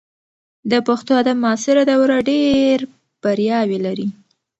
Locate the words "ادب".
1.21-1.37